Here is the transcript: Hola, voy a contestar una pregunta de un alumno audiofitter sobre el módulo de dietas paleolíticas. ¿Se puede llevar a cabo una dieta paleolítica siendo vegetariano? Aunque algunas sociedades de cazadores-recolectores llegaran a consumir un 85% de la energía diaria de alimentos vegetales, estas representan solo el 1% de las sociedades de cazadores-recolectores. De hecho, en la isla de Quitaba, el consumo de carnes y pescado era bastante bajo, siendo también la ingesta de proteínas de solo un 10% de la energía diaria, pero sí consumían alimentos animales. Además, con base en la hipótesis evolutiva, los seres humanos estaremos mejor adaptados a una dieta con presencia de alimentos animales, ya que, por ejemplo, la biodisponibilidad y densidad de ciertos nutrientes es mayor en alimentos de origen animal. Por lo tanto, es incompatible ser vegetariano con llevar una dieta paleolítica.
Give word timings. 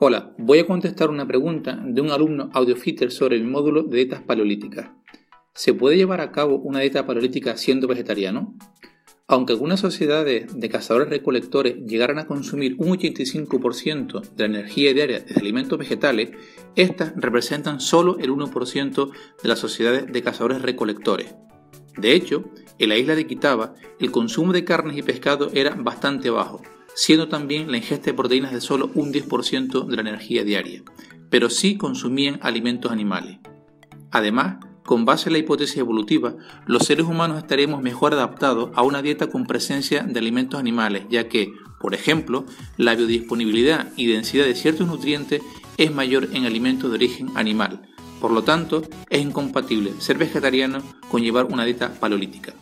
Hola, 0.00 0.32
voy 0.38 0.60
a 0.60 0.66
contestar 0.66 1.10
una 1.10 1.26
pregunta 1.26 1.82
de 1.84 2.00
un 2.00 2.12
alumno 2.12 2.50
audiofitter 2.52 3.10
sobre 3.10 3.34
el 3.34 3.42
módulo 3.42 3.82
de 3.82 3.96
dietas 3.96 4.22
paleolíticas. 4.22 4.92
¿Se 5.54 5.74
puede 5.74 5.96
llevar 5.96 6.20
a 6.20 6.30
cabo 6.30 6.54
una 6.54 6.78
dieta 6.78 7.04
paleolítica 7.04 7.56
siendo 7.56 7.88
vegetariano? 7.88 8.54
Aunque 9.26 9.54
algunas 9.54 9.80
sociedades 9.80 10.56
de 10.56 10.68
cazadores-recolectores 10.68 11.84
llegaran 11.84 12.20
a 12.20 12.28
consumir 12.28 12.76
un 12.78 12.96
85% 12.96 14.20
de 14.36 14.48
la 14.48 14.58
energía 14.58 14.94
diaria 14.94 15.18
de 15.18 15.34
alimentos 15.34 15.76
vegetales, 15.76 16.30
estas 16.76 17.12
representan 17.16 17.80
solo 17.80 18.18
el 18.20 18.30
1% 18.30 19.10
de 19.42 19.48
las 19.48 19.58
sociedades 19.58 20.06
de 20.06 20.22
cazadores-recolectores. 20.22 21.34
De 21.96 22.12
hecho, 22.12 22.44
en 22.78 22.90
la 22.90 22.98
isla 22.98 23.16
de 23.16 23.26
Quitaba, 23.26 23.74
el 23.98 24.12
consumo 24.12 24.52
de 24.52 24.62
carnes 24.62 24.96
y 24.96 25.02
pescado 25.02 25.50
era 25.54 25.74
bastante 25.74 26.30
bajo, 26.30 26.62
siendo 26.98 27.28
también 27.28 27.70
la 27.70 27.76
ingesta 27.76 28.06
de 28.06 28.14
proteínas 28.14 28.52
de 28.52 28.60
solo 28.60 28.90
un 28.96 29.12
10% 29.12 29.86
de 29.86 29.94
la 29.94 30.02
energía 30.02 30.42
diaria, 30.42 30.82
pero 31.30 31.48
sí 31.48 31.76
consumían 31.76 32.40
alimentos 32.42 32.90
animales. 32.90 33.38
Además, 34.10 34.56
con 34.84 35.04
base 35.04 35.28
en 35.28 35.34
la 35.34 35.38
hipótesis 35.38 35.76
evolutiva, 35.76 36.34
los 36.66 36.86
seres 36.86 37.06
humanos 37.06 37.38
estaremos 37.38 37.82
mejor 37.82 38.14
adaptados 38.14 38.70
a 38.74 38.82
una 38.82 39.00
dieta 39.00 39.28
con 39.28 39.46
presencia 39.46 40.02
de 40.02 40.18
alimentos 40.18 40.58
animales, 40.58 41.04
ya 41.08 41.28
que, 41.28 41.52
por 41.78 41.94
ejemplo, 41.94 42.44
la 42.76 42.96
biodisponibilidad 42.96 43.92
y 43.94 44.06
densidad 44.06 44.46
de 44.46 44.56
ciertos 44.56 44.88
nutrientes 44.88 45.40
es 45.76 45.94
mayor 45.94 46.28
en 46.32 46.46
alimentos 46.46 46.90
de 46.90 46.96
origen 46.96 47.30
animal. 47.36 47.80
Por 48.20 48.32
lo 48.32 48.42
tanto, 48.42 48.82
es 49.08 49.22
incompatible 49.22 49.92
ser 50.00 50.18
vegetariano 50.18 50.82
con 51.08 51.22
llevar 51.22 51.44
una 51.44 51.64
dieta 51.64 51.94
paleolítica. 52.00 52.54